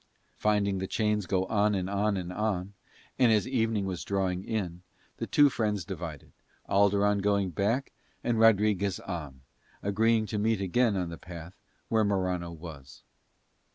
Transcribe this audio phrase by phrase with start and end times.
[0.39, 2.73] Finding the chains go on and on and on,
[3.19, 4.81] and as evening was drawing in,
[5.17, 6.31] the two friends divided,
[6.67, 7.91] Alderon going back
[8.23, 9.41] and Rodriguez on,
[9.83, 11.53] agreeing to meet again on the path
[11.87, 13.03] where Morano was.